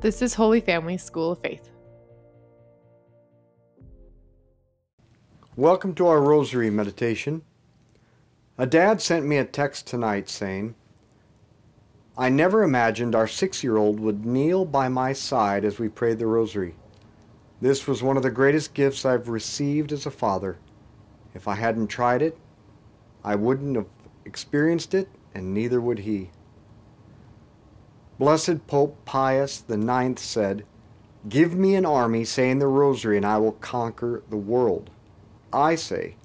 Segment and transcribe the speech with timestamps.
[0.00, 1.70] This is Holy Family School of Faith.
[5.56, 7.42] Welcome to our Rosary meditation.
[8.56, 10.76] A dad sent me a text tonight saying,
[12.16, 16.20] I never imagined our six year old would kneel by my side as we prayed
[16.20, 16.76] the Rosary.
[17.60, 20.58] This was one of the greatest gifts I've received as a father.
[21.34, 22.38] If I hadn't tried it,
[23.24, 23.88] I wouldn't have
[24.24, 26.30] experienced it, and neither would he.
[28.18, 30.64] Blessed Pope Pius IX said,
[31.28, 34.90] Give me an army saying the Rosary, and I will conquer the world.
[35.52, 36.16] I say,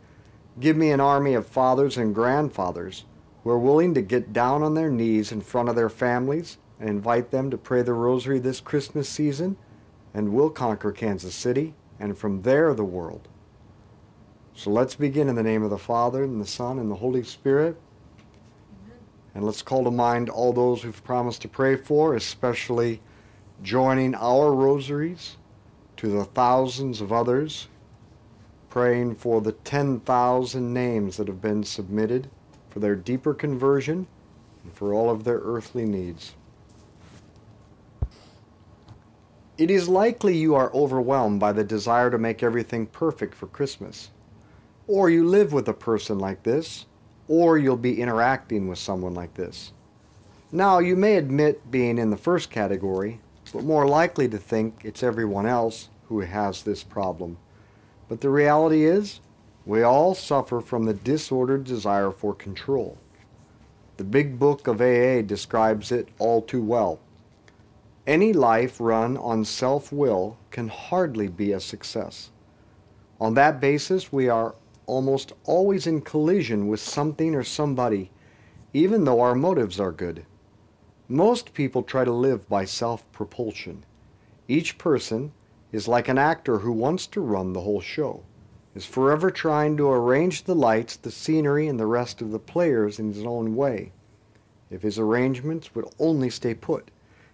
[0.60, 3.06] Give me an army of fathers and grandfathers
[3.44, 6.90] who are willing to get down on their knees in front of their families and
[6.90, 9.56] invite them to pray the Rosary this Christmas season,
[10.16, 13.28] and we'll conquer Kansas City, and from there the world.
[14.56, 17.24] So let's begin in the name of the Father, and the Son, and the Holy
[17.24, 17.78] Spirit.
[19.36, 23.02] And let's call to mind all those who've promised to pray for, especially
[23.62, 25.38] joining our rosaries
[25.98, 27.68] to the thousands of others,
[28.70, 32.30] praying for the 10,000 names that have been submitted
[32.70, 34.08] for their deeper conversion
[34.64, 36.36] and for all of their earthly needs.
[39.58, 44.10] It is likely you are overwhelmed by the desire to make everything perfect for Christmas.
[44.88, 46.86] Or you live with a person like this,
[47.28, 49.72] or you'll be interacting with someone like this.
[50.52, 53.20] Now, you may admit being in the first category,
[53.54, 57.38] but more likely to think it's everyone else who has this problem.
[58.08, 59.20] But the reality is,
[59.66, 62.98] we all suffer from the disordered desire for control.
[63.98, 67.00] The big book of AA describes it all too well.
[68.06, 72.30] Any life run on self will can hardly be a success.
[73.22, 74.56] On that basis, we are
[74.86, 78.12] almost always in collision with something or somebody,
[78.74, 80.26] even though our motives are good.
[81.08, 83.86] Most people try to live by self propulsion.
[84.48, 85.32] Each person
[85.72, 88.24] is like an actor who wants to run the whole show,
[88.76, 93.00] is forever trying to arrange the lights, the scenery, and the rest of the players
[93.00, 93.92] in his own way.
[94.70, 96.90] If his arrangements would only stay put,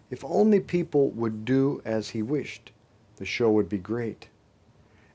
[0.09, 2.71] if only people would do as he wished,
[3.17, 4.29] the show would be great.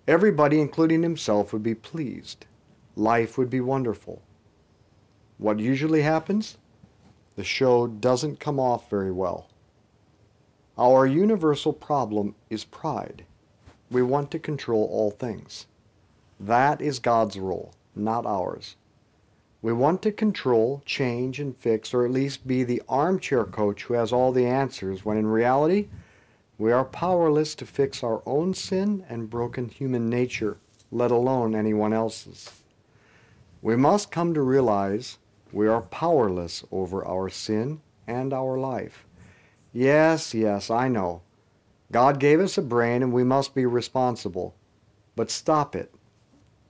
[0.06, 2.47] Everybody, including himself, would be pleased.
[2.94, 4.22] Life would be wonderful.
[5.38, 6.59] What usually happens?
[7.37, 9.48] The show doesn't come off very well.
[10.76, 13.25] Our universal problem is pride.
[13.91, 15.66] We want to control all things.
[16.38, 18.76] That is God's role, not ours.
[19.62, 23.94] We want to control, change, and fix, or at least be the armchair coach who
[23.94, 25.88] has all the answers, when in reality,
[26.59, 30.56] we are powerless to fix our own sin and broken human nature,
[30.92, 32.62] let alone anyone else's.
[33.60, 35.19] We must come to realize
[35.53, 39.04] we are powerless over our sin and our life.
[39.72, 41.22] Yes, yes, I know.
[41.91, 44.54] God gave us a brain and we must be responsible.
[45.16, 45.93] But stop it.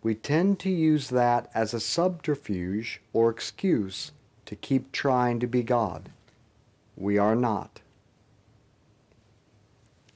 [0.03, 4.13] We tend to use that as a subterfuge or excuse
[4.47, 6.11] to keep trying to be God.
[6.97, 7.81] We are not.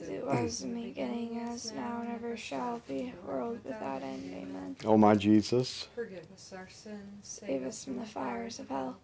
[0.00, 4.32] As it was in the beginning, as now and ever shall be, world without end.
[4.32, 4.76] Amen.
[4.84, 7.00] O my Jesus, Forgive us our sins.
[7.22, 8.98] Save us from the fires of hell.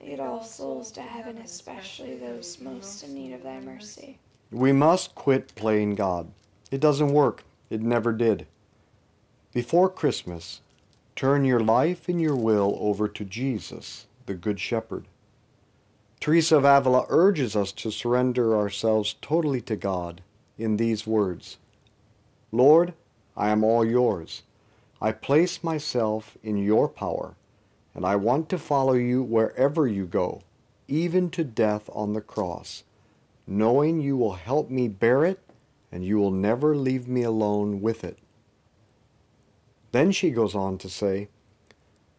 [0.00, 4.18] Lead all souls to heaven, especially those most in need of thy mercy.
[4.50, 6.30] we must quit playing God.
[6.70, 7.44] It doesn't work.
[7.68, 8.46] It never did.
[9.52, 10.60] Before Christmas,
[11.16, 15.04] turn your life and your will over to Jesus, the Good Shepherd.
[16.18, 20.22] Teresa of Avila urges us to surrender ourselves totally to God
[20.60, 21.58] in these words
[22.52, 22.94] Lord,
[23.36, 24.42] I am all yours.
[25.00, 27.34] I place myself in your power,
[27.94, 30.42] and I want to follow you wherever you go,
[30.88, 32.84] even to death on the cross,
[33.46, 35.40] knowing you will help me bear it
[35.92, 38.18] and you will never leave me alone with it.
[39.92, 41.28] Then she goes on to say,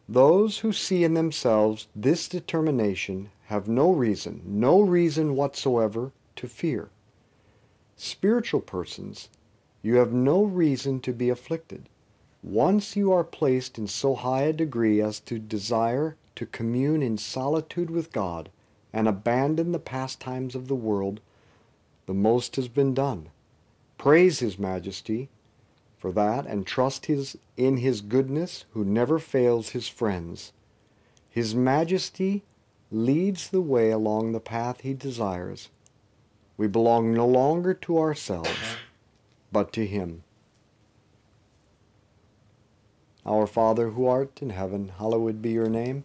[0.10, 6.90] Those who see in themselves this determination have no reason, no reason whatsoever to fear.
[8.04, 9.30] Spiritual persons,
[9.84, 11.88] you have no reason to be afflicted.
[12.42, 17.20] Once you are placed in so high a degree as to desire to commune in
[17.20, 18.50] solitude with God
[18.92, 21.22] and abandon the pastimes of the world,
[22.08, 23.30] the most has been done.
[24.00, 25.30] Praise His Majesty
[26.00, 30.54] for that and trust his, in His goodness who never fails His friends.
[31.30, 32.42] His Majesty
[32.90, 35.70] leads the way along the path He desires.
[36.62, 38.52] We belong no longer to ourselves,
[39.52, 40.22] but to Him.
[43.26, 46.04] Our Father who art in heaven, hallowed be your name.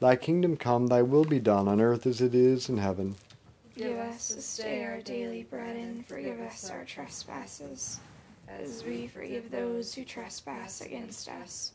[0.00, 3.14] Thy kingdom come, thy will be done on earth as it is in heaven.
[3.76, 8.00] Give us this day our daily bread and forgive us our trespasses,
[8.48, 11.74] as we forgive those who trespass against us.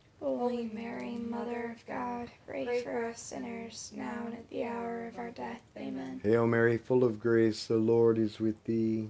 [0.21, 5.17] Holy Mary, Mother of God, pray for us sinners, now and at the hour of
[5.17, 5.61] our death.
[5.75, 6.21] Amen.
[6.23, 9.09] Hail Mary, full of grace, the Lord is with thee.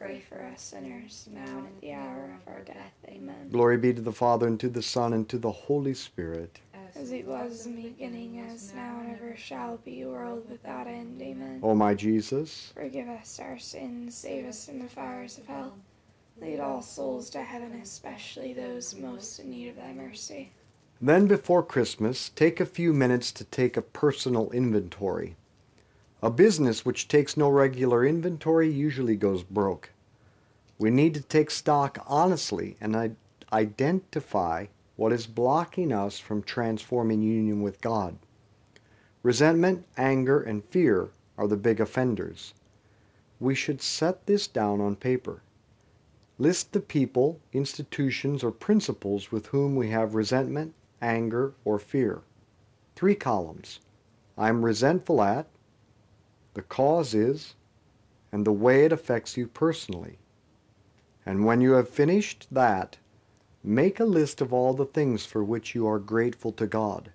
[0.00, 2.94] pray for us sinners, now and at the hour of our death.
[3.06, 3.48] Amen.
[3.50, 6.60] Glory be to the Father, and to the Son, and to the Holy Spirit.
[6.96, 11.20] As it was in the beginning, as now and ever shall be, world without end.
[11.20, 11.60] Amen.
[11.62, 15.74] O my Jesus, Forgive us our sins, save us from the fires of hell.
[16.40, 20.50] Lead all souls to heaven, especially those most in need of thy mercy.
[21.00, 25.36] then before Christmas, take a few minutes to take a personal inventory.
[26.22, 29.90] A business which takes no regular inventory usually goes broke.
[30.78, 33.16] We need to take stock honestly and
[33.52, 38.18] identify what is blocking us from transforming union with God.
[39.22, 42.52] Resentment, anger, and fear are the big offenders.
[43.38, 45.42] We should set this down on paper.
[46.38, 52.20] List the people, institutions, or principles with whom we have resentment, anger, or fear.
[52.94, 53.80] Three columns.
[54.36, 55.46] I'm resentful at,
[56.54, 57.54] the cause is,
[58.32, 60.18] and the way it affects you personally.
[61.26, 62.98] And when you have finished that,
[63.62, 67.12] make a list of all the things for which you are grateful to God.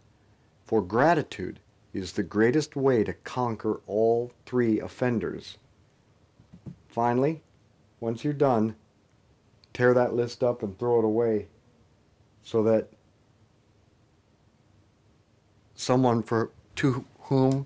[0.65, 1.59] For gratitude
[1.93, 5.57] is the greatest way to conquer all three offenders.
[6.87, 7.41] Finally,
[7.99, 8.75] once you're done,
[9.73, 11.47] tear that list up and throw it away
[12.43, 12.89] so that
[15.73, 17.65] someone for to whom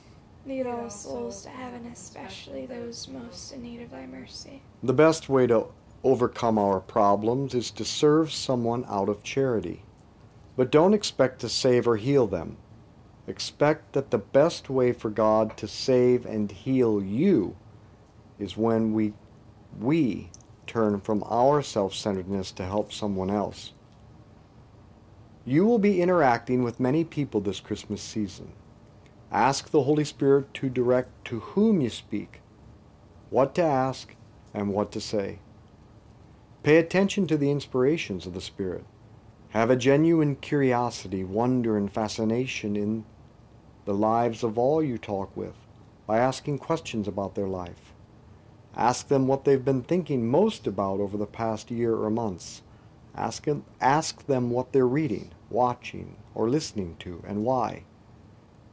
[0.45, 4.61] Lead all souls to heaven, especially those most in need of thy mercy.
[4.81, 5.67] The best way to
[6.03, 9.83] overcome our problems is to serve someone out of charity.
[10.57, 12.57] But don't expect to save or heal them.
[13.27, 17.55] Expect that the best way for God to save and heal you
[18.39, 19.13] is when we
[19.79, 20.29] we
[20.67, 23.73] turn from our self-centeredness to help someone else.
[25.45, 28.51] You will be interacting with many people this Christmas season.
[29.31, 32.41] Ask the Holy Spirit to direct to whom you speak,
[33.29, 34.13] what to ask,
[34.53, 35.39] and what to say.
[36.63, 38.83] Pay attention to the inspirations of the Spirit.
[39.51, 43.05] Have a genuine curiosity, wonder, and fascination in
[43.85, 45.55] the lives of all you talk with
[46.05, 47.93] by asking questions about their life.
[48.75, 52.63] Ask them what they've been thinking most about over the past year or months.
[53.15, 57.85] Ask them, ask them what they're reading, watching, or listening to, and why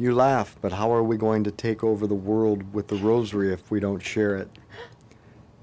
[0.00, 3.52] You laugh, but how are we going to take over the world with the rosary
[3.52, 4.48] if we don't share it?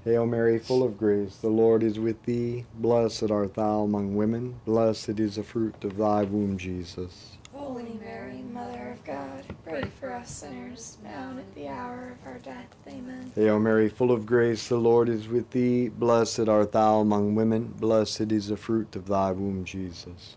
[0.04, 2.64] Hail Mary, full of grace, the Lord is with thee.
[2.74, 4.60] Blessed art thou among women.
[4.64, 7.36] Blessed is the fruit of thy womb, Jesus.
[7.52, 12.24] Holy Mary, Mother of God, pray for us sinners, now and at the hour of
[12.24, 12.76] our death.
[12.86, 13.32] Amen.
[13.34, 15.88] Hail Mary, full of grace, the Lord is with thee.
[15.88, 17.74] Blessed art thou among women.
[17.80, 20.36] Blessed is the fruit of thy womb, Jesus.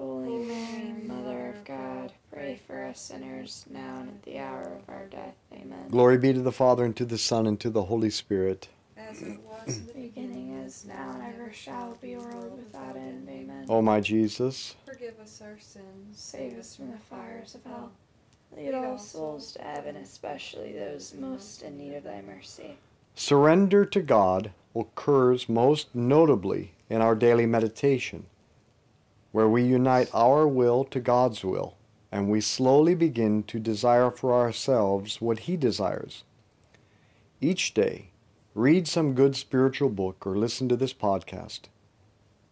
[0.00, 4.88] Holy Mary, Mother of God, pray for us sinners, now and at the hour of
[4.88, 5.34] our death.
[5.52, 5.88] Amen.
[5.90, 8.68] Glory be to the Father, and to the Son, and to the Holy Spirit.
[8.96, 13.28] as it was in the Beginning is now and ever shall be, world without end.
[13.28, 13.66] Amen.
[13.68, 16.18] O my Jesus, Forgive us our sins.
[16.18, 17.92] Save us from the fires of hell.
[18.56, 22.78] Lead all souls to heaven, especially those most in need of thy mercy.
[23.14, 28.24] surrender to God occurs most notably in our daily meditation,
[29.32, 31.76] where we unite our will to God's will,
[32.10, 36.24] and we slowly begin to desire for ourselves what He desires.
[37.40, 38.10] Each day,
[38.54, 41.62] read some good spiritual book or listen to this podcast.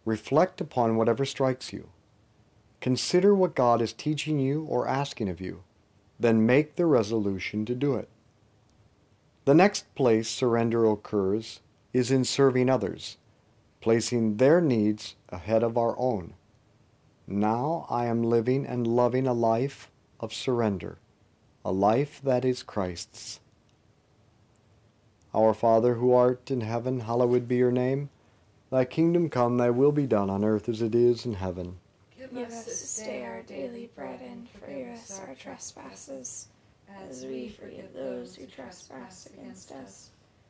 [0.05, 1.89] Reflect upon whatever strikes you.
[2.81, 5.63] Consider what God is teaching you or asking of you.
[6.19, 8.09] Then make the resolution to do it.
[9.45, 11.59] The next place surrender occurs
[11.93, 13.17] is in serving others,
[13.81, 16.33] placing their needs ahead of our own.
[17.31, 20.97] Now I am living and loving a life of surrender,
[21.63, 23.39] a life that is Christ's.
[25.31, 28.09] Our Father who art in heaven, hallowed be your name.
[28.71, 31.77] Thy kingdom come, thy will be done on earth as it is in heaven.
[32.17, 36.47] Give us this day our daily bread and forgive us our trespasses,
[37.07, 40.09] as we forgive those who trespass against us.